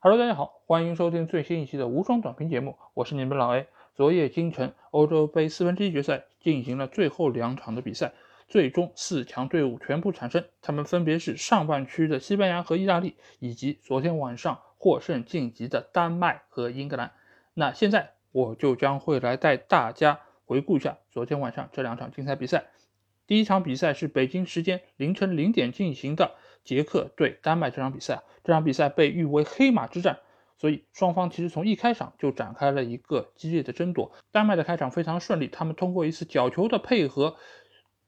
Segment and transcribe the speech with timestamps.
[0.00, 3.66] Hello，大家好，欢迎收听最新一期的无双短评节目，我是你们老 A。
[3.96, 8.12] 昨夜今晨，欧洲杯四分之一决赛进行了最后两场的比赛，
[8.46, 17.10] 最终四强队伍全部产生，他们分别是上半区的西班牙和意大利，以及昨天晚上获胜晋级的丹麦和英格兰。
[17.54, 22.66] 那现在我就将会来带大家回顾一下昨天晚上这两场精彩比赛。
[23.28, 26.34] 第一场比赛是北京时间凌晨零点进行的。
[26.64, 30.18] 捷克对丹麦这场比赛，这场比赛被誉为黑马之战，
[30.58, 34.12] 所以双方其实从一开场就展开了一个激烈的争夺。
[34.32, 37.36] 丹麦的开场非常顺利，他们通过一次角球的配合，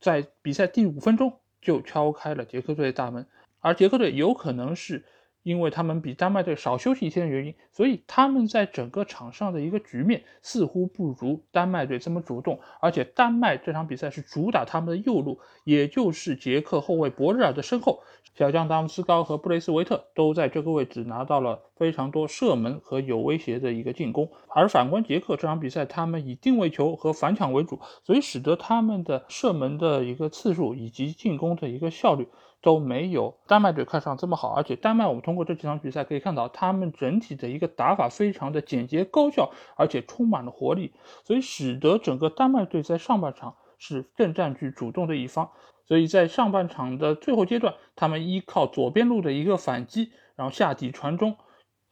[0.01, 3.27] 在比赛第五分钟就敲开了捷克队的大门，
[3.61, 5.05] 而捷克队有可能是。
[5.43, 12.61] 因为他们比丹麦队少休息一天的原因，所以他们在整个场上的一个局面似乎不如丹麦队这么主动。
[12.81, 18.03] 而且丹麦这场比赛是主打他们的右路，也就是捷克后卫博日尔的身后，
[18.34, 24.31] 小将达姆斯高和布雷斯维特都在这个位置拿到了非常多射门和有威胁的一个进攻。
[24.48, 32.29] 而反观捷克这场比赛，他们以定位球和反抢为主，所以使得他们的射门的一个次数以及进攻的一个效率。
[32.62, 40.92] 都没有丹麦队看上这么好，而且丹麦我们通过这几场比赛可以看到，他们整体的一个打法非常的简洁高效，而且充满了活力，
[41.25, 45.50] 所以使得整个丹麦队在上半场是更占据主动的一方。
[45.86, 51.36] 所以在上半场的最后阶段，他们依靠左边路的一个反击，然后下底传中，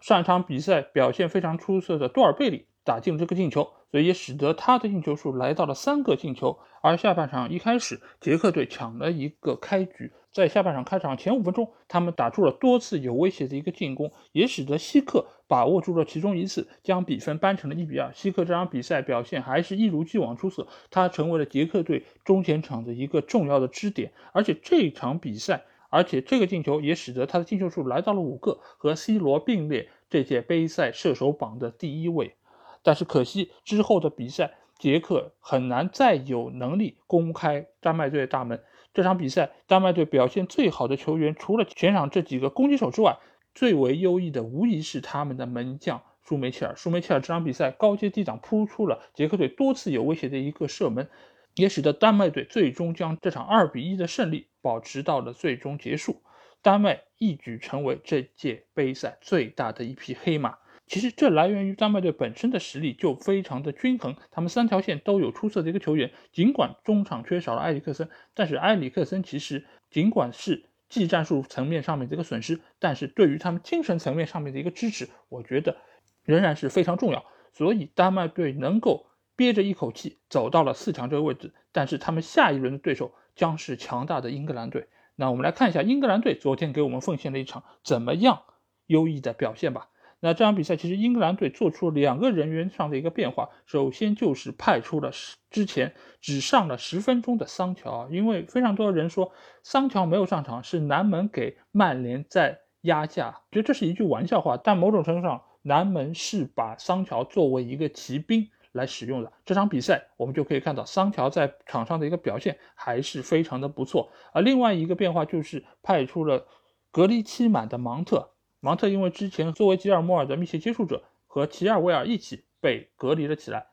[0.00, 3.68] 上一场比赛表现非常出色的多尔贝里打进了这个进球。
[3.90, 18.12] 所以也使得他的进球数来到了三个进球，而下半场一开始，捷克队抢了一个开局，在下半场开场前五分钟，他们打出了多次有威胁的一个进攻，也使得希克把握住了其中一次，将比分扳成了一比二。
[18.14, 32.36] 希克这场比赛表现还是一如既往出色，他成为了捷克队中前场的一个重要的支点，而且这场比赛，而且这个进球也使得他的进球数来到了五个，和 C 罗并列这届杯赛射手榜的第一位。
[32.84, 38.62] 但是可惜，之后的比赛，捷克很难再有能力攻开丹麦队的大门。
[38.98, 43.16] 这场比赛，丹麦队表现最好的球员，除了全场这几个攻击手之外，
[43.54, 46.74] 最为优异的无疑是他们的门将舒梅切尔。
[46.74, 51.08] 舒梅切尔这场比赛高接低挡，扑出了捷克队多次有威胁的一个射门，
[51.54, 56.20] 也使得丹麦队最终将这场二比一的胜利保持到了最终结束。
[56.60, 60.58] 丹麦一举成为这届杯赛最大的一匹黑马。
[60.88, 66.10] 其实这来源于丹麦队本身的实力就非常的均衡，他们三条线都有出色的一个球员。
[66.32, 75.76] 尽管中场缺少了埃里克森，但是埃里克森其实尽管是技战术层面上面的一个损失，但是对于他们精神层面上面的一个支持，我觉得
[76.24, 77.24] 仍然是非常重要。
[77.52, 79.06] 所以丹麦队能够
[79.36, 84.88] 憋着一口气走到了四强这个位置，但是他们下一轮的对手将是强大的英格兰队。
[85.16, 88.44] 那我们来看一下英格兰队昨天给我们奉献了一场怎么样
[88.86, 89.88] 优异的表现吧。
[90.20, 95.12] 那这场比赛其实英格兰队做出了两个人员上的一个变化，首先就是派出了
[95.50, 109.32] 之前只上了十分钟的桑乔，因为非常多的人说桑乔没有上场是南门给曼联在压价，觉得这是一句玩笑话，但某种程度上南门是把桑乔作为一个骑兵来使用的。
[109.44, 116.46] 这场比赛我们就可以看到桑乔在场上的一个表现还是非常的不错，而另外一个变化就是派出了
[116.90, 118.32] 隔离期满的芒特。
[118.60, 123.66] 芒特因为之前作为吉尔莫尔的密切接触者，和齐尔维尔一起被隔离了起来，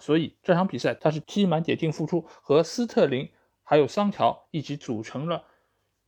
[0.00, 3.30] 所以这场比赛他是踢满解禁复出，和斯特林
[3.62, 5.44] 还有桑乔一起组成了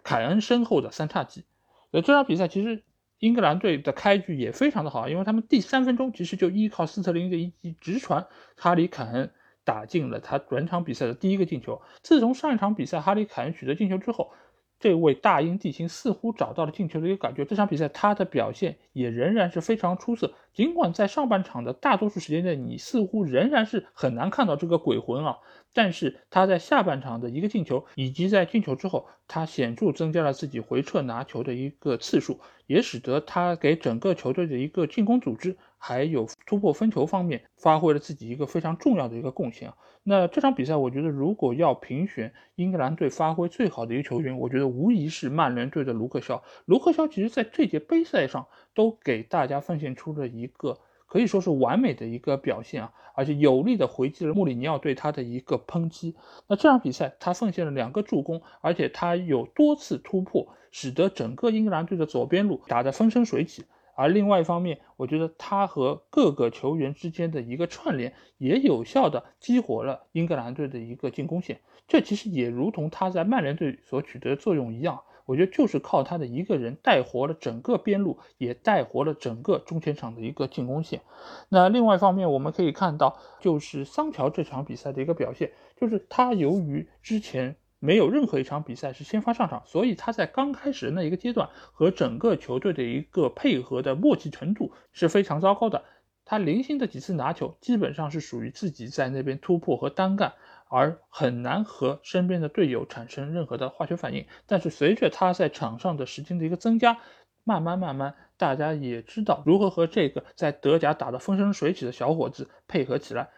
[0.03, 1.45] 凯恩身后的三叉戟。
[1.93, 2.83] 呃，这场比赛其实
[3.21, 8.27] 英格兰队的开局也非常的好，因为他们第三分钟其实就依靠斯特林的一记直传，
[8.57, 9.31] 哈里凯恩
[9.63, 11.81] 打进了他本场比赛的第一个进球。
[12.03, 14.33] 自从上一场比赛哈里凯恩取得进球之后。
[14.79, 20.35] 这位大英帝星似乎找到了进球的一个感觉，这场比赛他的表现也仍然是非常出色。
[20.53, 25.39] 尽管在上半场的大多数时间内，你似乎仍然是很难看到这个鬼魂啊，
[25.73, 35.57] 但是他在下半场的一个进球，以及在进球之后，他显著增加了自己回撤拿球的一个次数，也使得他给整个球队的一个进攻组织。
[35.87, 39.77] 还有突破分球方面发挥了自己一个非常重要的一个贡献啊。
[40.03, 46.43] 那这场比赛，我觉得如果要评选英格兰队发挥最好的一个球员，我觉得无疑是曼联队的卢克肖。
[46.65, 56.17] 卢克肖其实在这届杯赛上都给大家奉献出了一个可以说是完美的一个表现啊，而且有力的回击了穆里尼奥对他的一个抨击。
[56.49, 63.65] 那这场比赛他奉献了两个助攻，而且他有多次突破，使得整个英格兰队的左边路打得风生水起。
[63.97, 71.61] 而另外一方面，我觉得他和各个球员之间的一个串联，也有效的激活了英格兰队的一个进攻线。
[71.89, 75.03] 这其实也如同他在曼联队所取得的作用一样。
[75.25, 81.01] 我觉得就是靠他的一个人带活了整个边路，也带活了整个中前场的一个进攻线。
[81.49, 87.57] 那另外一方面，我们可以看到，就是桑乔这场比赛的一个表现，就是他由于之前
[87.87, 95.85] 没有任何一场比赛是先发上场，所以他在刚开始那一个阶段和整个球队的一个配合的默契程度是非常糟糕的。
[96.25, 100.35] 他零星的几次拿球，基本上是属于自己在那边突破和单干。
[100.69, 104.27] 而很难和身边的队友产生任何的化学反应。
[104.47, 106.99] 但是随着他在场上的时间的一个增加，
[107.45, 113.29] 慢慢慢慢，大家也知道如何和这个在德甲打得风生水起的小伙子配合起来。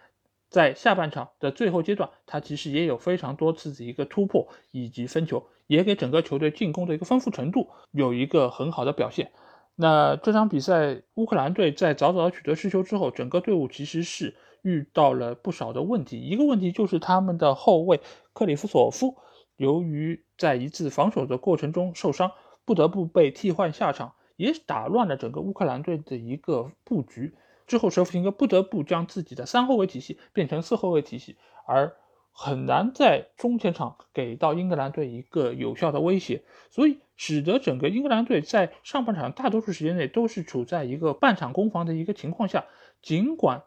[0.51, 9.31] 在下半场的最后阶段，他其实也有非常多次的一个突破以及分球，也给整个球队进攻的一个丰富程度有一个很好的表现。
[9.77, 14.37] 那这场比赛，乌克兰队在早早取得失球之后，整个队伍其实是。
[14.63, 18.01] 遇到了不少的问题，一个问题就是他们的后卫
[18.33, 19.17] 克里夫索夫，
[19.57, 22.33] 由于在一次防守的过程中受伤，
[22.65, 27.37] 不得不被替换下场，也打乱了整个乌克兰队的一个布局。
[27.69, 31.37] 之后，舍甫琴科不得不将自己的三后卫体系变成四后卫体系，
[31.67, 31.95] 而
[32.33, 42.65] 很难在中前场给到英格兰队一个有效的威胁，所以使得整个英格兰队在上半场大多数时间内都是处在一个半场攻防的一个情况下，
[43.01, 43.63] 尽管。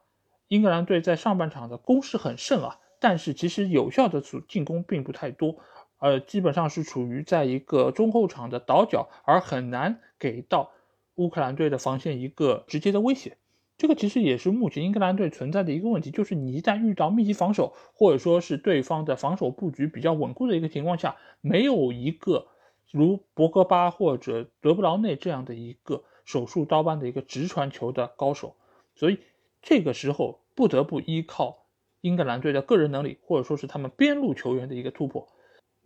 [0.48, 5.56] 英格兰队在上半场的攻势很盛啊，但是其实有效的主进攻并不太多，
[6.00, 10.72] 呃，基本上是处于在一个中后场的倒角，而很难给到
[11.16, 13.38] 乌克兰队的防线一个直接的威胁。
[13.82, 22.46] 这个其实也是目前英格兰队存在的一个问题，就是你一旦遇到密集防守，或者说是对方的防守布局比较稳固的一个情况下，没有一个
[22.92, 28.56] 如博格巴或者德布劳内这样的一个手术刀般的一个直传球的高手，
[28.94, 29.18] 所以
[29.64, 30.40] 这个时候。
[30.54, 31.66] 不得不依靠
[32.02, 35.30] 英格兰队的个人能力，或者说是他们边路球员的一个突破。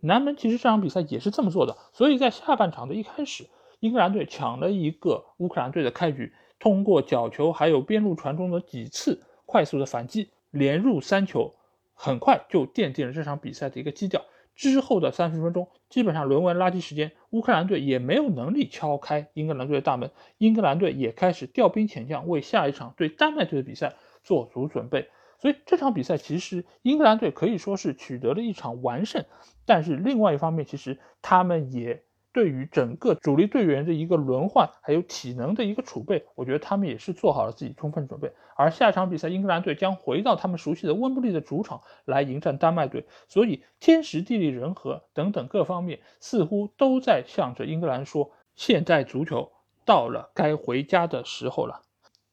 [0.00, 3.46] 南门其实这场比赛也是这么做的，所以在下半场的一开始，
[3.78, 11.54] 英格兰队抢了一个乌克兰队的开局，通过角球还有边路传中的几次快速的反击，连入三球，
[11.94, 14.24] 很快就奠定了这场比赛的一个基调。
[14.54, 23.94] 之后的三十分钟，基本上沦为垃圾时间，乌克兰队也没有能力敲开英格兰队的大门，英格兰队也开始调兵遣将，为下一场对丹麦队的比赛。
[24.24, 25.08] 做足准备，
[25.38, 29.24] 所以这场比赛其实英格兰队可以说是取得了一场完胜。
[29.64, 32.02] 但是另外一方面，其实他们也
[32.36, 38.30] 对于整个主力队员的一个轮换，还有体能的一个储备，我觉得他们也是做好了自己充分准备。
[38.56, 49.50] 而下场比赛，英格兰队将回到他们熟悉的温布利的主场来迎战丹麦队，所以天时地利人和等等各方面似乎都在向着英格兰说：现在足球
[49.86, 51.80] 到了该回家的时候了。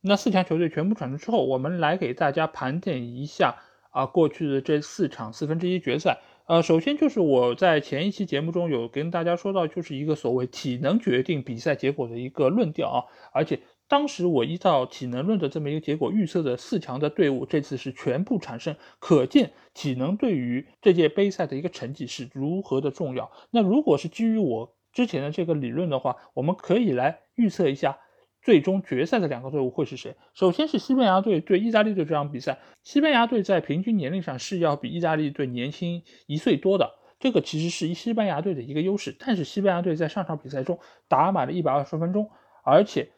[0.02, 3.56] 那四强球队全部产生之后，我们来给大家盘点一下
[3.94, 6.20] 啊过去的这四场四分之一决赛。
[6.46, 13.00] 呃，首先就是我在前一期节目中有跟大家说到，就是一个所谓体能决定比赛结果的一个论调啊。
[13.32, 23.32] 而且当时我依照体能论的这么一个结果预测的四强的队伍，这次是全部产生，可见体能对于这届杯赛的一个成绩是如何的重要。
[23.52, 28.00] 那如果是基于我之前的这个理论的话，我们可以来预测一下。
[28.44, 30.18] 最终决赛的两个队伍会是谁？
[30.34, 39.16] 首先是西班牙队对意大利队这场比赛，西班牙队在平均年龄上是要比意大利队年轻一岁多的，这个其实是西班牙队的一个优势。
[39.18, 42.30] 但是西班牙队在上场比赛中打满了一百二十分钟，
[42.66, 43.12] 而且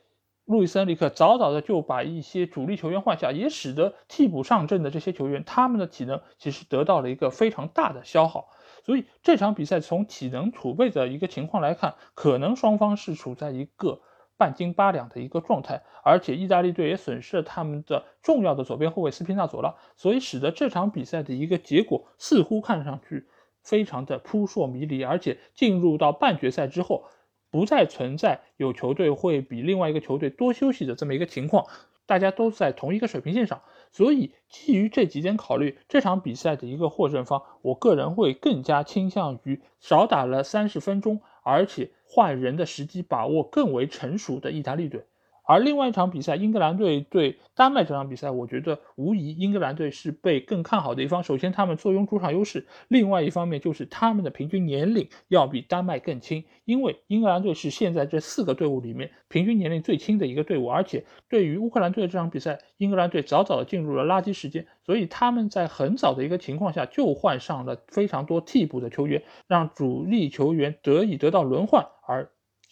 [0.45, 8.49] 路易斯恩里克早早的就把一些主力球员换下，也使得替补上阵的这些球员他们的体能其实得到了一个非常大的消耗。
[8.83, 14.01] 所以这场比赛从体能储备的一个情况来看，可能双方是处在一个。
[14.37, 23.27] 半斤八两的一个状态，而且意大利队也损失了他们的重要的左边后卫斯皮纳佐拉，所以使得这场比赛的一个结果似乎看上去
[23.63, 27.05] 非常的扑朔迷离，而且进入到半决赛之后，
[27.49, 31.65] 不再存在有球队会比另外一个球队多休息的这么一个情况，
[32.05, 33.61] 大家都在同一个水平线上，
[33.91, 41.91] 所以基于这几点考虑，这场比赛的一个获胜方，我个人会更加倾向于少打了三十分钟，而且。
[42.05, 45.05] 换人的时机把握更为成熟的意大利队。
[45.47, 51.23] 而另外一场比赛，英格兰队对丹麦这场比赛，我觉得无疑英格兰队是被更看好的一方。
[51.23, 56.43] 首先，他们坐拥主场优势；另外一方面，就是他们的平均年龄要比丹麦更轻。
[56.63, 71.85] 因为英格兰队是现在这四个队伍里面平均年龄最轻的一个队伍，而且对于乌克兰队的这场比赛，英格兰队早早的进入了垃圾时间，所以他们在很早的一个情况下就换上了非常多替补的球员，让主力球员得以得到轮换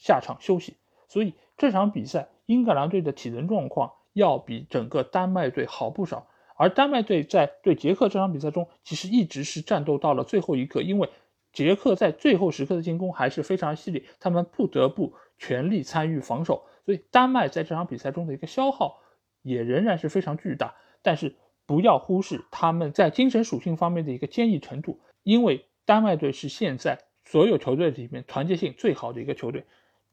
[0.04, 0.76] 下场休息。
[1.08, 2.28] 所以这场比赛。
[2.46, 11.08] 英格兰队的体能状况要比整个丹麦队好不少，而丹麦队在对捷克这场比赛中，其实一直是战斗到了最后一刻，因为
[11.54, 19.00] 捷克在最后时刻的进攻还是非常犀利，他们不得不全力参与防守，所以丹麦在这场比赛中的一个消耗
[19.42, 20.76] 也仍然是非常巨大。
[21.02, 29.64] 但是不要忽视他们在精神属性方面的一个坚毅程度，因为丹麦队是现在所有球队里面团结性最好的一个球队。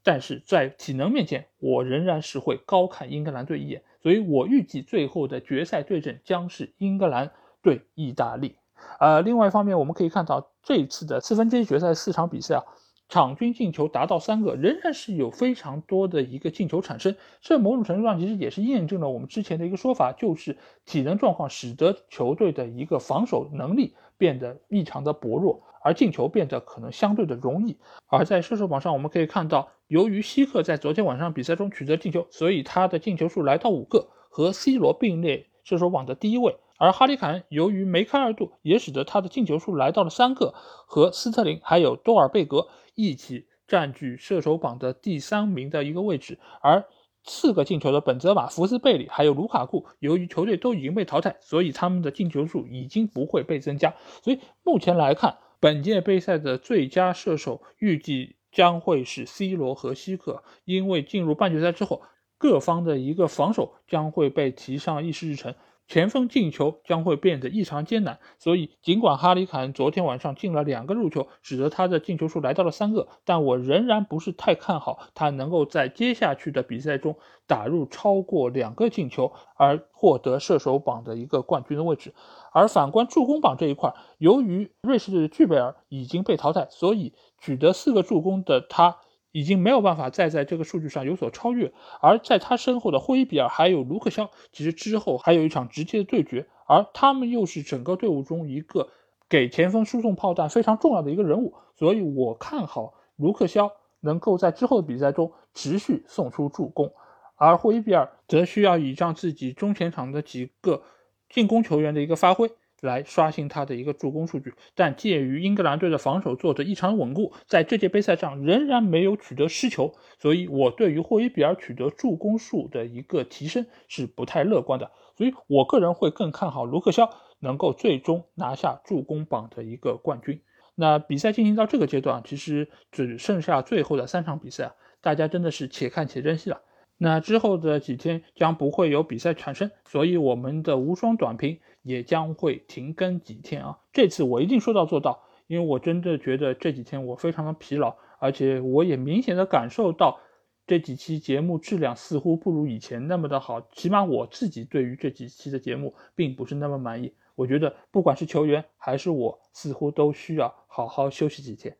[0.03, 7.31] 但是在体能面前，我仍然是会高看英格兰队一眼，所以我预计最后的决赛对阵将是英格兰
[7.61, 8.55] 对意大利。
[8.99, 12.63] 呃，另外一方面，我们可以看到这次的四分之一决赛四场比赛啊，
[13.09, 17.15] 场均进球达到三个，仍然是有非常多的一个进球产生。
[17.39, 25.61] 这某种程度上其实也是验证了我们之前的一个说法，就是体能状况使得球队的一个防守能力变得异常的薄弱。
[25.83, 36.55] 而进球变得可能相对的容易，而在射手榜上，我们可以看到，由于希克在昨天晚上比赛中取得进球，所以他的进球数来到五个，和 C 罗并列射手榜的第一位。
[36.77, 40.53] 而哈里凯恩由于梅开二度，也使得他的进球数来到了三个，
[40.87, 46.39] 和斯特林还有多尔贝格一起占据射手榜的第三名的一个位置。
[46.61, 46.85] 而
[47.23, 53.93] 四个进球的本泽马、福斯贝里还有卢卡库，由于球队都已经被淘汰，所以他们的进球数已经不会被增加。
[54.23, 62.01] 所以目前来看，本届杯赛的最佳射手预计将会是 C 罗和希克，因为进入半决赛之后，
[62.39, 65.53] 各方的一个防守将会被提上议事日程。
[65.91, 82.13] 前锋进球将会变得异常艰难，所以尽管哈里凯恩昨天晚上进了两个入球，使得他的进球数来到了三个，但我仍然不是太看好他能够在接下去的比赛中打入超过两个进球，而获得射手榜的一个冠军的位置。
[82.53, 88.95] 而反观助攻榜这一块，由于瑞士的具贝尔已经被淘汰，所以取得四个助攻的他。
[89.31, 91.71] 已经没有办法再在这个数据上有所超越，
[92.01, 98.89] 而在他身后的霍伊比尔还有卢克肖，其实之后还有一场直接的对决，而他们又是整个队伍中一个
[99.29, 103.71] 给前锋输送炮弹非常重要的一个人物，所以我看好卢克肖
[104.01, 106.91] 能够在之后的比赛中持续送出助攻，
[107.35, 110.83] 而霍伊比尔则需要倚仗自己中前场的几个
[111.29, 112.51] 进攻球员的一个发挥。
[112.81, 127.09] 来刷新他的一个助攻数据，但鉴于英格兰队的防守做得异常稳固，在这届杯赛上仍然没有取得失球，所以我对于霍伊比尔取得助攻数的一个提升是不太乐观的，所以我个人会更看好卢克肖
[127.39, 130.41] 能够最终拿下助攻榜的一个冠军。
[130.73, 136.61] 那比赛进行到这个阶段，其实只剩下最后的三场比赛，大家真的是且看且珍惜了。
[137.03, 143.79] 那之后的几天将不会有比赛产生，所以我们的无双短评也将会停更几天啊！
[143.91, 150.19] 这次我一定说到做到，因为我真的觉得这几天我非常的疲劳，而且我也明显的感受到
[150.67, 157.15] 这几期节目质量似乎不如以前那么的好，起码我自己对于这几期的节目并不是那么满意。
[157.33, 161.75] 我觉得不管是球员还是我，似乎都需要好好休息几天。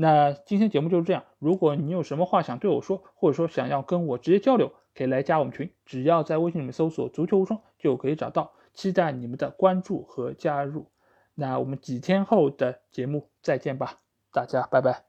[0.00, 1.24] 那今天节目就是这样。
[1.40, 8.52] 如果你有什么话想对我说，或者说想要跟我直接交流，可以来加我们群，只要在微信里面搜索“足球无双”就可以找到。
[8.74, 10.86] 期待你们的关注和加入。
[11.34, 13.96] 那我们几天后的节目再见吧，
[14.32, 15.07] 大家拜拜。